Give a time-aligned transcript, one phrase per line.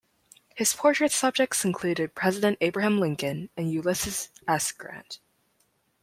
[0.55, 4.71] His portrait subjects included President Abraham Lincoln and Ulysses S.
[4.71, 5.19] Grant.